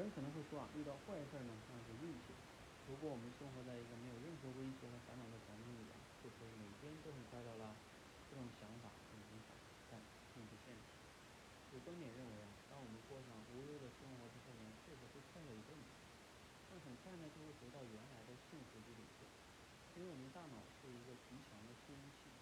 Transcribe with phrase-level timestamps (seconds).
[0.00, 2.32] 人可能会说啊，遇到坏事呢，那是运气。
[2.88, 7.76] 如果我们生活在一个没有任何威胁和烦恼的环境里啊，就可以每天都很快乐啦。
[8.32, 9.52] 这种想法很理想，
[9.92, 10.00] 但
[10.32, 10.88] 并不现实。
[11.76, 15.92] 有观点认为啊，当我们过上无忧的生活之后呢，确实会快乐一阵子，
[16.72, 19.28] 但很快呢就会回到原来的幸福之旅去。
[20.00, 22.32] 因为我们大脑是一个极强的适应器，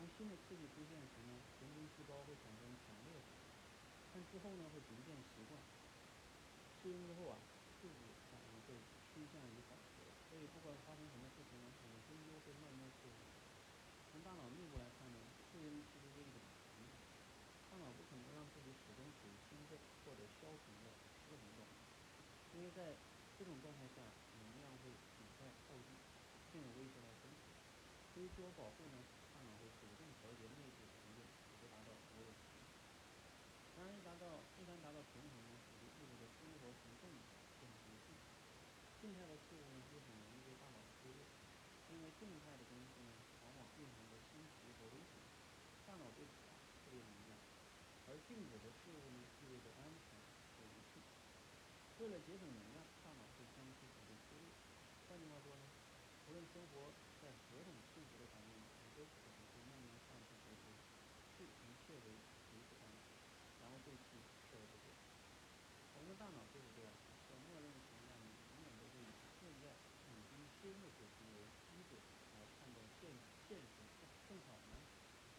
[0.00, 3.52] 当新的刺激出现时呢，神经细胞会产生强烈反应，
[4.16, 5.60] 但之后呢会逐渐习惯。
[6.86, 7.34] 适应之后啊，
[7.82, 7.98] 刺激
[8.30, 8.78] 反应会
[9.10, 13.18] 趋向于缓和，所以不管发生什么事情呢，我们终究会慢慢适应。
[14.14, 15.18] 从大脑内部来看呢，
[15.50, 16.94] 适应其实是一种能力，
[17.74, 19.74] 大脑不可能让自己始终处于兴奋
[20.06, 20.94] 或者消沉的
[21.26, 21.74] 失衡状态，
[22.54, 22.94] 因为在
[23.34, 24.06] 这种状态下，
[24.38, 25.90] 能量会很快耗尽，
[26.54, 27.50] 并有威胁到身体。
[28.14, 29.02] 所以自我保护呢，
[29.34, 32.70] 大脑会主动调节内部环境，以达到某种平衡。
[33.74, 38.24] 当然，一达到一旦达到平衡呢，也就意味着生活从动态变成静态。
[39.06, 41.22] 静态的事物呢，就很容易被大脑忽略，
[41.94, 43.14] 因为静态的东西呢，
[43.46, 45.22] 往往蕴含着新奇和危险。
[45.86, 47.38] 大脑对此啊特别敏感，
[48.10, 50.18] 而静止的事物呢，意味着安全
[50.58, 50.98] 和无趣。
[52.02, 54.50] 为了节省能量，大脑会将其主动忽略。
[55.06, 55.62] 换句话说呢，
[56.26, 56.90] 无论生活
[57.22, 60.74] 在何种幸福的环境里，你都可能会慢慢丧失觉知，
[61.38, 62.98] 视一切为理所当然，
[63.62, 64.18] 然后对其
[64.50, 64.90] 视而不见。
[65.94, 66.90] 我们的大脑就是这样，
[67.30, 69.08] 在默认情况下，你永远都会以
[69.40, 69.72] 现在
[70.12, 71.96] 已经深的水平为基准
[72.36, 73.08] 来判断现
[73.48, 74.76] 现实更更好呢，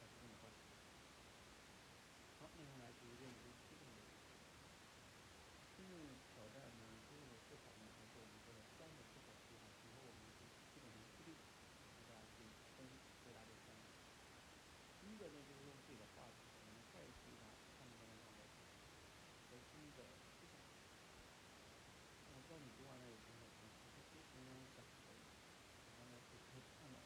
[0.00, 0.48] 还是更坏。
[2.40, 4.00] 好，接下来是认知驱动的。
[5.76, 5.94] 新的
[6.34, 12.42] 挑战呢，深入的思考呢，也是我们说的三个思考题啊，以后我们是基本上固定，给大家去
[12.76, 12.88] 分
[13.22, 13.84] 回答这三个。
[15.02, 16.34] 第一个呢，就是用自己的话语，
[16.66, 17.46] 我们再次一下
[17.78, 18.42] 看到的那个
[19.50, 20.02] 核心的
[20.38, 20.62] 思想。
[22.28, 25.10] 我不知道你读完了有什么感想，其实呢讲的，
[25.98, 26.96] 然后呢是可以看到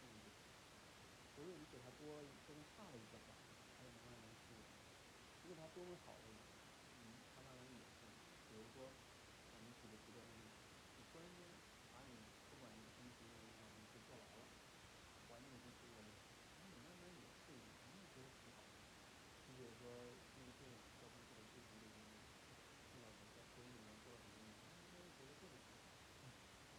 [0.00, 0.28] 重点。
[1.40, 3.34] 如果你给它多多么差的一个话，
[3.76, 4.54] 它就能慢慢去；
[5.74, 6.46] 多么好的一个，
[7.02, 8.06] 嗯，它慢慢也是。
[8.46, 10.54] 比如说，我们举个极端例子，
[10.96, 11.50] 你突然间
[11.90, 12.14] 把你
[12.48, 14.46] 不管你什么行为啊，你去坐牢了，
[15.26, 16.14] 环境是恶劣，
[16.54, 17.58] 然后你慢慢也适应，
[17.90, 18.78] 你也觉得挺好的。
[19.50, 22.06] 你比如说那个电影《交通式的追逐》里面，
[22.94, 25.90] 那老头在监狱里面坐了很多年，他慢慢觉得这个挺好，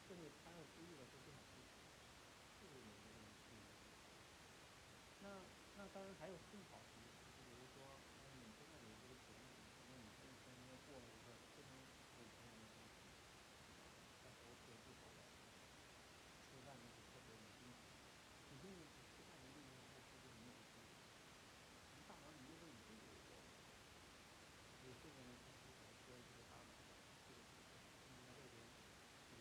[0.08, 1.76] 社会他要出狱了，他不想出去，
[2.64, 3.60] 是不是有这种适应？
[5.20, 5.44] 那
[5.76, 7.04] 那当然还有更好的，
[7.36, 9.34] 就比如说，那你现在有这个钱，
[9.90, 11.74] 那你现在突然间过了一个非常
[12.16, 13.02] 有钱人的生活，
[13.82, 13.90] 啊，
[14.24, 15.26] 大头铁字头的，
[16.48, 17.90] 吃饭都是特别有惊喜，
[18.54, 20.94] 你现在吃饭一定要爱吃这个没有惊喜，
[21.98, 23.52] 你大脑你就会以为这个高级。
[24.80, 25.74] 所以这个呢，它是
[26.06, 26.94] 需要一个大脑的
[27.26, 27.76] 这个组织。
[28.06, 28.62] 那么在这边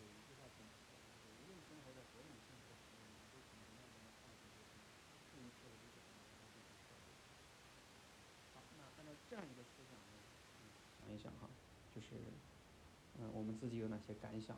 [0.01, 4.81] 有一句话挺不错的，就是无论生活在何种幸福的环境里，都可能慢慢的放弃决心，
[5.31, 7.23] 视一切为理所当然，然后对其视而不见。
[8.57, 10.17] 好，那按照这样一个思想呢，
[10.65, 10.73] 嗯，
[11.05, 11.49] 想一想哈，
[11.95, 12.17] 就是，
[13.55, 14.57] 自己有哪些感想？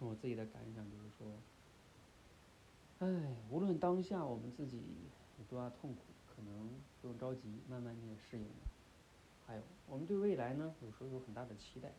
[0.00, 1.26] 我自己的感想就是说，
[3.00, 4.82] 哎，无论当下我们自己
[5.38, 6.70] 有多大痛苦，可能
[7.02, 8.50] 不用着急，慢慢你也适应了。
[9.46, 11.90] 还有，我们对未来呢，有时候有很大的期待，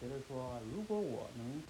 [0.00, 1.62] 觉得说，如果我能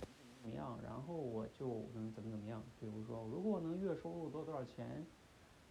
[0.42, 2.62] 怎么样，然后我就能怎么怎么样。
[2.78, 5.06] 比如说，如果我能月收入多多少钱，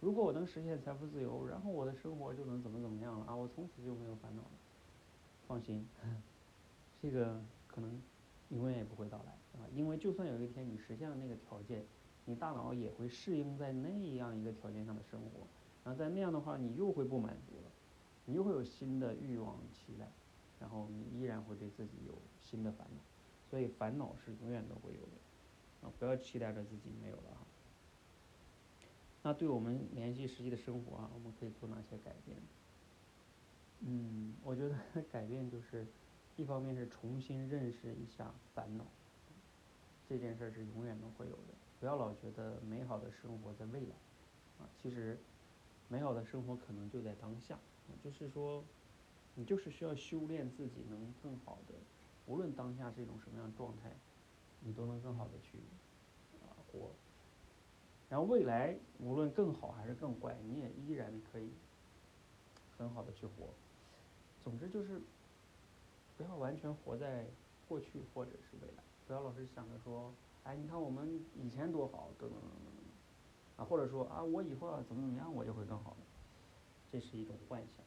[0.00, 4.50] 如果我能实现财富自由，然后我的生活就能怎么怎么样了啊，我从此就没有烦恼了。
[5.46, 5.86] 放心，
[7.04, 8.00] 这个可能
[8.48, 11.84] 永远也不会到来啊，因为就算有一天你实现了那个条件，
[12.24, 15.46] 你大脑也会适应在那样一个条件上的生活，
[15.84, 17.70] 然后在那样的话，你又会不满足了。
[18.24, 20.10] 你又会有新的欲望期待，
[20.58, 23.02] 然后你依然会对自己有新的烦恼，
[23.50, 27.46] 所以烦恼是永远都会有的，啊，不要期待着自己没有了哈。
[29.22, 32.38] 那对我们联系实际的生活啊，我们可以做哪些改变？
[33.80, 34.74] 嗯，我觉得
[35.12, 35.86] 改变就是
[36.36, 38.84] 一方面是重新认识一下烦恼，
[40.08, 43.94] 这件事儿是永远都会有的，不要老觉得美好的生活在未来，
[44.58, 45.18] 啊，其实
[45.88, 47.58] 美好的生活可能就在当下。
[48.02, 48.64] 就是说，
[49.34, 51.74] 你就是需要修炼自己，能更好的，
[52.26, 53.94] 无论当下是一种什么样的状态，
[54.60, 55.58] 你都能更好的去
[56.42, 56.90] 啊活。
[58.08, 61.50] 然后未来无论更好还是更坏，你也依然可以
[62.76, 63.48] 很好的去活。
[64.42, 65.00] 总之就是，
[66.16, 67.26] 不要完全活在
[67.68, 70.12] 过去或者是未来，不要老是想着说，
[70.44, 72.74] 哎，你看我们以前多好，等等等等，
[73.56, 75.96] 啊，或者说啊，我以后要怎么怎么样，我就会更好的。
[76.92, 77.84] 这是一种幻想，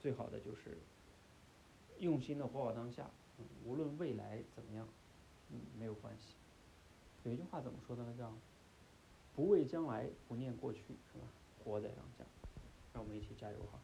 [0.00, 0.78] 最好的就是
[1.98, 3.08] 用心的活好当下，
[3.64, 4.88] 无论未来怎么样，
[5.50, 6.34] 嗯，没有关系。
[7.22, 8.14] 有一句话怎么说的呢？
[8.18, 8.32] 叫
[9.36, 10.80] “不畏将来，不念过去”，
[11.12, 11.24] 是吧？
[11.62, 12.24] 活在当下，
[12.92, 13.78] 让我们一起加油哈！